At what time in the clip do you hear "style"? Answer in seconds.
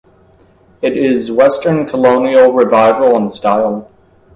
3.29-3.87